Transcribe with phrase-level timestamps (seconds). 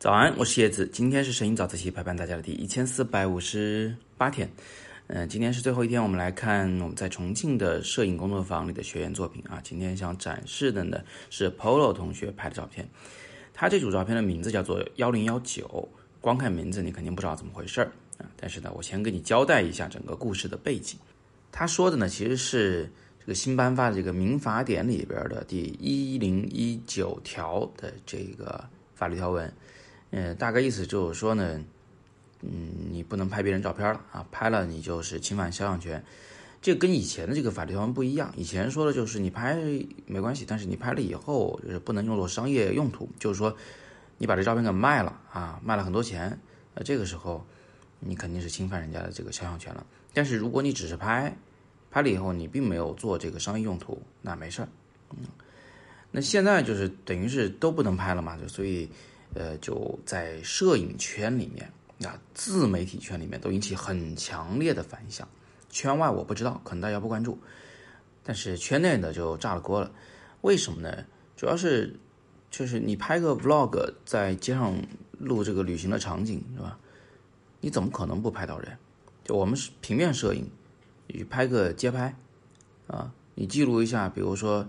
[0.00, 4.50] 早安，我是叶子，今天是摄影早自习陪伴大家的第一千四百五十八天，
[5.08, 9.60] 嗯，今天是最后一天，我们来看我们在重庆的摄影工作坊里的学员作品啊。
[9.62, 12.88] 今天想展示的呢是 Polo 同学拍的照片，
[13.52, 15.86] 他这组照片的名字叫做幺零幺九，
[16.18, 18.24] 光看名字你肯定不知道怎么回事儿啊。
[18.38, 20.98] 但是呢，我先给你交代一下整个故事的背景。
[21.52, 22.90] 他说的呢其实是
[23.20, 28.64] 这个新颁发的这个民法典里边的第一零一九条的这个
[28.94, 29.52] 法律条文。
[30.12, 31.60] 嗯，大概意思就是说呢，
[32.42, 36.02] 嗯，你不能拍别人照片了啊，拍了你就是侵犯肖像权。
[36.60, 39.56] 这跟以前的这个法律条文不一样，以前说的就是你拍
[40.06, 43.56] 没关系，但是你拍了以后就是不能用作商业用途，就是说
[44.18, 46.38] 你把这照片给卖了啊，卖了很多钱，
[46.74, 47.46] 那这个时候
[48.00, 49.86] 你肯定是侵犯人家的这个肖像权了。
[50.12, 51.34] 但是如果你只是拍，
[51.90, 54.68] 拍了以后你并没有做这个商业用途，那没事儿。
[55.12, 55.18] 嗯，
[56.10, 58.90] 那现在就是等于是都不能拍了嘛，就所以。
[59.34, 65.28] 呃，就在摄影圈里面，啊，自媒体圈里面都引起很强烈的反响。
[65.68, 67.38] 圈外我不知道，可能大家不关注，
[68.24, 69.92] 但是圈内的就炸了锅了。
[70.40, 71.04] 为什么呢？
[71.36, 71.94] 主要是
[72.50, 74.74] 就是你拍个 vlog 在街上
[75.18, 76.78] 录这个旅行的场景，是吧？
[77.60, 78.76] 你怎么可能不拍到人？
[79.22, 80.50] 就我们是平面摄影，
[81.06, 82.16] 你拍个街拍，
[82.88, 84.66] 啊，你记录一下，比如说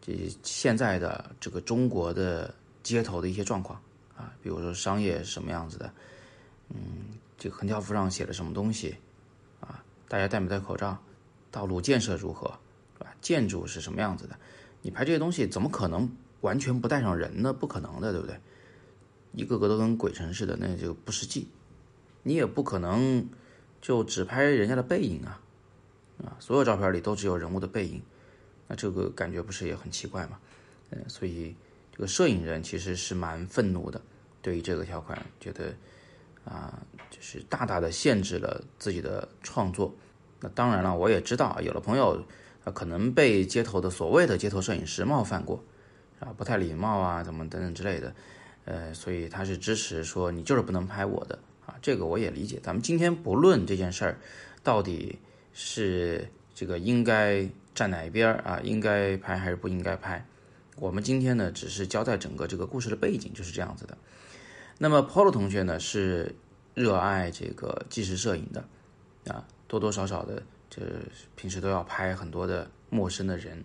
[0.00, 0.12] 这
[0.42, 3.80] 现在的这个中国的街头的一些状况。
[4.16, 5.92] 啊，比如说商业是什么样子的，
[6.68, 6.76] 嗯，
[7.36, 8.96] 这个横条幅上写了什么东西，
[9.60, 10.96] 啊，大家戴没戴口罩，
[11.50, 12.46] 道路建设如何，
[12.96, 13.14] 是吧？
[13.20, 14.38] 建筑是什么样子的？
[14.82, 16.08] 你拍这些东西怎么可能
[16.42, 17.52] 完全不带上人呢？
[17.52, 18.38] 不可能的，对不对？
[19.32, 21.48] 一个个都跟鬼城似的，那就不实际。
[22.22, 23.28] 你也不可能
[23.80, 25.40] 就只拍人家的背影啊，
[26.24, 28.00] 啊，所有照片里都只有人物的背影，
[28.68, 30.38] 那这个感觉不是也很奇怪吗？
[30.90, 31.56] 嗯，所以。
[31.94, 34.00] 这个摄影人其实是蛮愤怒的，
[34.42, 35.72] 对于这个条款，觉得
[36.44, 39.94] 啊，就是大大的限制了自己的创作。
[40.40, 42.20] 那当然了，我也知道有的朋友
[42.64, 45.62] 啊，可能被街头的所谓的街头摄影师冒犯过，
[46.18, 48.12] 啊，不太礼貌啊，怎么等等之类的，
[48.64, 52.58] 呃，所以他是支持说你就是不能拍我的啊，这个我也理解。
[52.60, 54.18] 咱们今天不论这件事儿
[54.64, 55.16] 到底
[55.52, 60.26] 是这个应该站哪一边啊，应该拍还是不应该拍。
[60.76, 63.96] 我们今天呢，只是交代整个这个故事的背景就是这样子的。
[64.78, 66.34] 那么 Polo 同学呢，是
[66.74, 68.64] 热爱这个纪实摄影的，
[69.32, 70.82] 啊，多多少少的，这
[71.36, 73.62] 平时都要拍很多的陌生的人。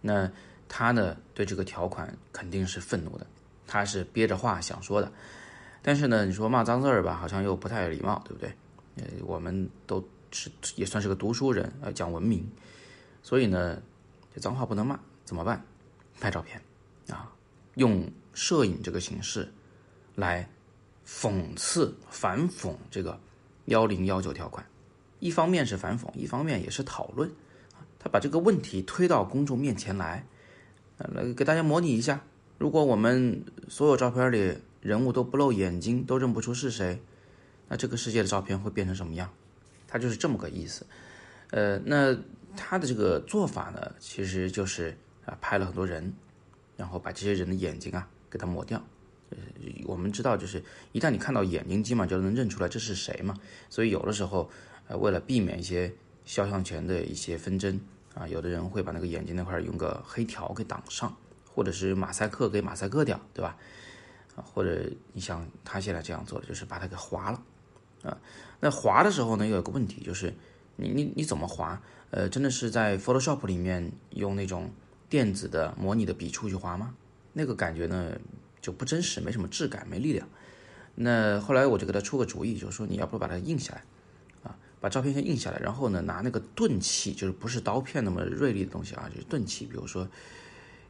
[0.00, 0.30] 那
[0.66, 3.26] 他呢，对这个条款肯定是愤怒的，
[3.66, 5.12] 他是憋着话想说的。
[5.82, 8.50] 但是呢，你说骂脏字儿吧，好像又不太礼貌，对不对？
[8.96, 10.02] 呃，我们都
[10.32, 12.50] 是也算是个读书人，要讲文明，
[13.22, 13.80] 所以呢，
[14.34, 15.62] 这脏话不能骂，怎么办？
[16.20, 16.60] 拍照片，
[17.10, 17.30] 啊，
[17.74, 19.52] 用摄影这个形式
[20.14, 20.48] 来
[21.06, 23.20] 讽刺、反讽这个
[23.66, 24.64] 幺零幺九条款，
[25.20, 27.30] 一方面是反讽，一方面也是讨论。
[27.98, 30.26] 他把这个问题推到公众面前来，
[30.98, 32.24] 来给大家模拟一下：
[32.58, 37.02] 如果我们所有照片里人物都不露眼睛，都认不出是谁，
[37.68, 39.30] 那这个世界的照片会变成什么样？
[39.86, 40.86] 他就是这么个意思。
[41.50, 42.16] 呃，那
[42.56, 44.96] 他的这个做法呢，其实就是。
[45.26, 46.14] 啊，拍了很多人，
[46.76, 48.82] 然后把这些人的眼睛啊给它抹掉。
[49.30, 49.36] 呃，
[49.86, 53.34] 我们知道，就是一旦你看到眼睛，基本上就能认出来这是谁嘛。
[53.68, 54.48] 所以有的时候，
[54.86, 55.92] 呃，为了避免一些
[56.24, 57.80] 肖像权的一些纷争
[58.14, 61.12] 啊，有的人会把那个眼睛那块用个黑条给挡上，
[61.52, 63.56] 或者是马赛克给马赛克掉，对吧？
[64.36, 67.42] 啊，或者你像他现在这样做的，就是把它给划了。
[68.04, 68.16] 啊，
[68.60, 70.32] 那划的时候呢，又有个问题，就是
[70.76, 71.82] 你你你怎么划？
[72.12, 74.70] 呃，真的是在 Photoshop 里面用那种。
[75.08, 76.94] 电子的模拟的笔触去划吗？
[77.32, 78.18] 那个感觉呢
[78.60, 80.26] 就不真实，没什么质感，没力量。
[80.94, 83.84] 那后来我就给他出个主意，就是说你要不把它印下来，
[84.42, 90.08] 啊，把照片先印下来，然后呢拿那个钝器，就是不是刀片那么锐利的东西啊，就是钝器，比如说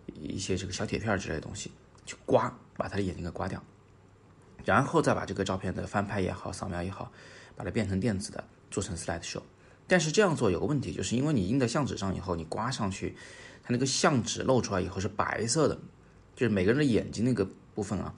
[0.07, 1.73] 一些这个小铁片之类的东西，
[2.05, 3.61] 去刮，把他的眼睛给刮掉，
[4.65, 7.11] 然后再把这个照片的翻拍也好，扫描也好，
[7.57, 9.43] 把它变成电子的，做成 slide show。
[9.87, 13.17] 但是这样做有个问题，就是因为你印在相纸上以后，你刮上去。
[13.63, 15.77] 它那个相纸露出来以后是白色的，
[16.37, 17.45] 就是每个人的眼睛那个
[17.75, 18.15] 部分啊，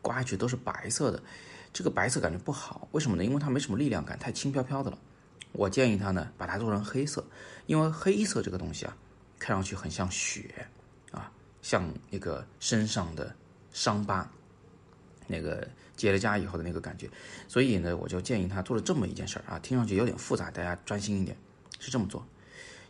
[0.00, 1.22] 刮下去都是白色的，
[1.74, 2.88] 这个白色感觉不好。
[2.92, 3.22] 为什么呢？
[3.22, 4.98] 因为它没什么力量感，太轻飘飘的了。
[5.52, 7.22] 我建议他呢，把它做成黑色，
[7.66, 8.96] 因为黑色这个东西啊，
[9.38, 10.66] 看上去很像血
[11.10, 13.34] 啊，像那个身上的
[13.70, 14.30] 伤疤，
[15.26, 17.10] 那个结了痂以后的那个感觉。
[17.46, 21.36] 所以呢，我就建议他做了这么一件事儿啊，听上去有点复杂，大家专心一点，
[21.78, 22.26] 是这么做，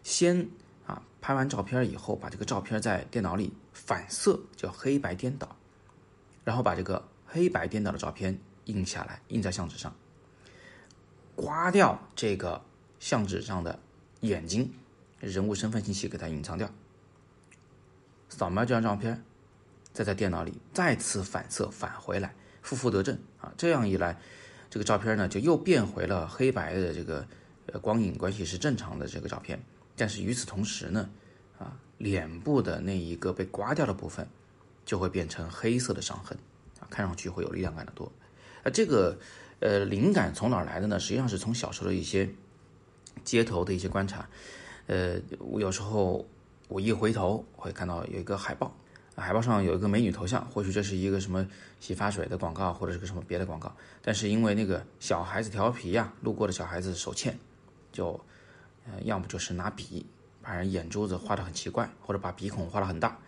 [0.05, 0.49] 先。
[0.87, 5.55] 啊，拍完照片以后，把这个照片在电脑里反色，叫黑白颠倒，
[6.44, 9.94] 然后把这个黑白颠倒的照片印下来，印在相纸上，
[11.37, 12.64] 刮掉这个
[12.99, 13.78] 相纸上的
[14.20, 14.72] 眼睛、
[15.20, 16.66] 人物身份信息，给它隐藏掉，
[18.31, 19.22] 扫描这张照片，
[19.93, 22.34] 再在电脑里再次反射返回来，
[22.69, 23.50] 负负得正啊！
[23.56, 24.19] 这样一来，
[24.69, 27.26] 这个照片呢就又变回了黑白的这个
[27.65, 29.59] 呃光影关系是正常的这个照片，
[29.97, 31.09] 但是与此同时呢，
[31.59, 34.29] 啊，脸部的那一个被刮掉的部分
[34.85, 36.37] 就会变成黑色的伤痕
[36.79, 36.85] 啊。
[36.91, 38.12] 看上去会有力量感的多，
[38.62, 39.19] 啊，这个
[39.61, 41.00] 呃灵感从哪来的呢？
[41.00, 42.29] 实际上是从小时候的一些
[43.25, 44.29] 街头的一些观察，
[44.88, 46.29] 呃，我有时候
[46.69, 48.76] 我一回头会看到有一个海报，
[49.20, 51.47] 海报上有一个美女头像，或许这是一个什么
[51.81, 57.38] 洗发水的广告，或者是个什么别的广告，但是因为那个小孩子调皮呀，路过的小孩子手欠，
[57.93, 58.19] 就
[58.87, 60.06] 呃要么就是拿笔
[60.41, 63.19] 把人眼珠子画得很奇怪，或者把鼻孔画得很大，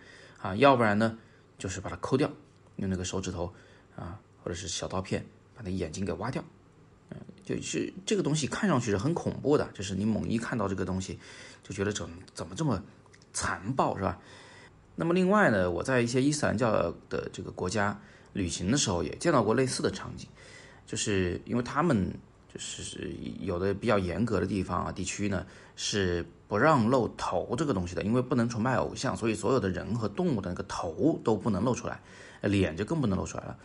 [0.41, 1.17] 啊，要不然呢
[1.57, 2.31] 就是把它抠掉。
[2.77, 3.53] 用那个手指头
[3.95, 5.23] 啊，或者是小刀片，
[5.55, 6.43] 把那眼睛给挖掉，
[7.09, 11.19] 嗯，就是这个东西看上去是很恐怖的，就是你猛一看到这个东西，
[11.61, 12.81] 就觉得怎怎么这么
[13.33, 14.17] 残暴，是吧？
[14.95, 17.99] 那么另外呢，我在一些伊斯兰教的这个国家
[18.33, 20.27] 旅行的时候，也见到过类似的场景，
[20.85, 22.13] 就是因为他们
[22.53, 25.45] 就是有的比较严格的地方啊地区呢，
[25.75, 31.99] 是不让露头这个东西的，因为不能崇拜偶像，所以所有的人和动物的那个头都不能露出来。
[32.41, 33.55] 脸就更不能露出来了，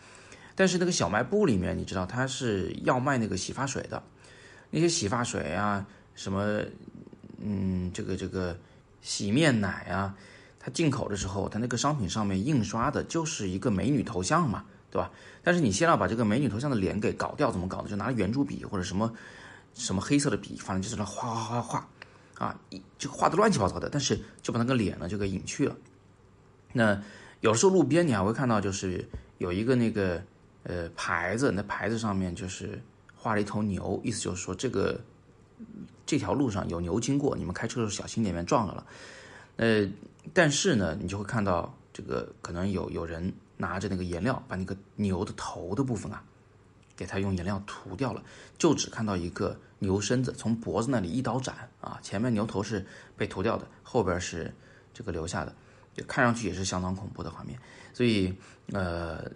[0.53, 4.03] 但是那个小卖部里面，你知道他是要卖那个洗发水的，
[4.69, 5.83] 那些洗发水啊，
[6.13, 6.61] 什么，
[7.39, 8.55] 嗯，这个这个
[9.01, 10.15] 洗面奶啊，
[10.71, 15.11] 进口的时候，它那个商品上面印刷的就是一个美女头像嘛，对吧？
[15.43, 17.89] 但是你先要把这个美女头像的脸给搞掉，怎么搞的？
[17.89, 19.13] 就拿圆珠笔或者什么
[19.73, 21.89] 什么黑色的笔，反正就是那画画画画，
[22.45, 25.75] 啊，一就画的乱七八糟的，但是就把那个脸呢就给隐去了，
[26.73, 27.01] 那。
[27.39, 30.19] 有时候路边你还会看到，就是有一个那个
[30.63, 32.81] 呃牌子，那牌子上面就是
[33.15, 34.99] 画了一头牛，意思就是说这个
[36.03, 38.83] 这条路上有牛经过，你们开车的时候小心点，别撞着了。
[39.57, 39.87] 呃，
[40.33, 46.23] 但是呢，你就会看到这个可能有有人拿着那个颜料，把那个牛的头的部分啊，
[46.95, 48.23] 给它用颜料涂掉了，
[48.57, 54.53] 就只看到一个牛身子从脖子那里一刀斩啊，前面牛头是被涂掉的，后边是
[54.93, 55.53] 这个留下的。
[56.05, 57.59] 看上去也是相当恐怖的画面，
[57.91, 58.31] 所以，
[58.71, 59.27] 呃，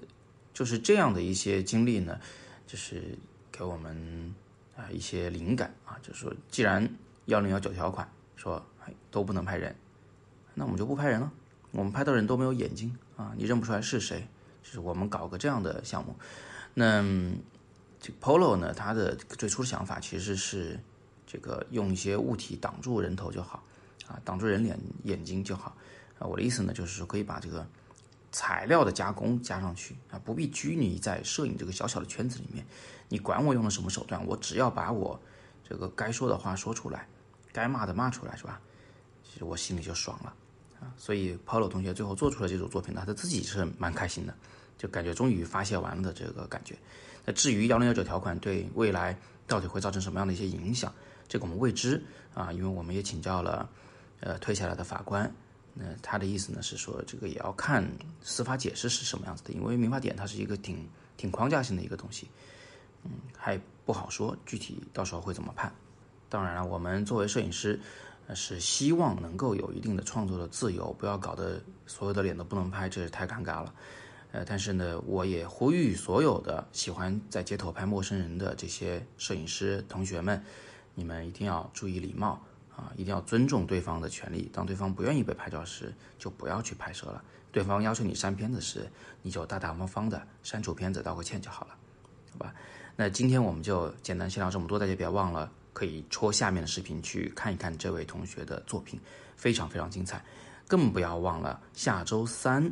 [0.53, 2.19] 就是这样的一些经历呢，
[2.68, 3.18] 就是
[3.51, 4.31] 给我们
[4.77, 6.88] 啊一些灵感啊，就是说，既然
[7.25, 8.63] 幺零幺九条款说
[9.09, 9.75] 都不能拍人，
[10.62, 11.31] 那我们就不拍人了。
[11.72, 14.28] 我们拍到人都没有眼睛啊，你认不出来是谁，
[14.62, 16.16] 就是我们搞个这样的项目。
[16.75, 17.02] 那
[18.00, 20.80] 这个 Polo 呢，它的最初的想法其实是
[21.25, 23.63] 这个用一些物体挡住人头就好
[24.06, 25.75] 啊，挡住人脸眼睛就好。
[26.19, 27.66] 啊，我的意思呢，就是说可以把这个
[28.31, 32.64] 材料的加工加上去啊，不必拘泥在摄影这个小小的圈子里面。
[33.10, 35.19] 你管我用了什么手段，我只要把我
[35.68, 37.07] 这个该说的话说出来，
[37.52, 38.62] 该骂的骂出来，是吧？
[39.24, 40.31] 其实我心里就爽了
[40.98, 44.33] 所以 Polo 同学最后做出了这组作品呢，他自己是蛮开心的，
[44.78, 46.75] 就感觉终于发泄完了的这个感觉。
[47.25, 49.18] 那至于幺零幺九条款对未来
[49.48, 50.94] 到底会造成什么样的一些影响，
[51.28, 52.01] 这个我们未知
[52.33, 53.69] 啊，因为我们也请教了
[54.22, 55.31] 呃退下来的法官。
[55.74, 57.89] 那他的意思呢是说，这个也要看
[58.22, 60.85] 司法解释是什么样子的，因为民法典它是一个挺
[61.16, 62.28] 挺框架性的一个东西，
[63.04, 65.73] 嗯，还不好说具体到时候会怎么判。
[66.28, 67.80] 当然了，我们作为摄影师，
[68.35, 73.73] 是希望能够有一定的创作的自由，不要搞得所有的脸都不能拍，这是太尴尬了。
[74.31, 80.44] 呃，但是呢，我也呼吁所有的喜欢在街头拍陌生人的这些摄影师同学们，
[80.95, 82.42] 你们一定要注意礼貌。
[82.73, 84.50] 啊，一定要尊重对方的权利。
[84.54, 87.21] 当对方不愿意被拍照时，就不要去拍摄了。
[87.52, 88.90] 对方要求你删片子时，
[89.21, 91.76] 你就大大方方的删除片子，道个歉就好了，
[92.31, 92.56] 好吧？
[92.95, 99.00] 那今天我们就简单先聊这么多，大家别忘了可以戳下面的视频去看一看这位同学的作品，
[99.35, 100.23] 非常非常精彩。
[100.68, 102.64] 更不要忘了下周三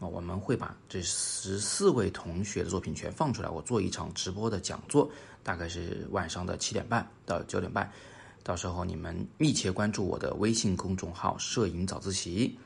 [0.00, 5.08] 啊，我们会把这十四位同学的作品全放出来，我做一场直播的讲座，
[5.44, 7.88] 大概是晚上的七点半到九点半。
[8.42, 12.58] 到时候你们密切关注我的微信公众号“摄影早自习”，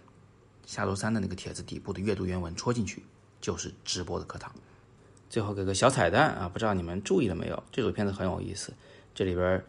[0.64, 3.04] 下周三的那个帖子底部的阅读原文戳进去
[3.42, 4.50] 就是直播的课堂。
[5.28, 7.62] 最后给个小彩蛋啊，不知道你们注意了没有？
[7.70, 8.72] 这组片子很有意思，
[9.14, 9.62] 这里边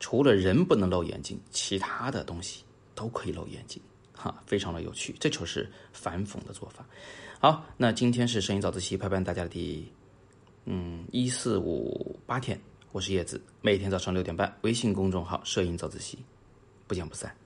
[0.00, 2.64] 除了人不能露眼睛，其他的东西
[2.94, 3.80] 都可以露眼睛，
[4.12, 6.84] 哈，非常的有趣，这就是反讽的做法。
[7.38, 9.86] 好，那今天是摄影早自习陪伴大家的第
[10.64, 12.58] 嗯一四五八天。
[12.92, 16.18] 我是叶子，每天早上六点半，微信公众号“摄影早自习”，
[16.88, 17.36] 不见不散。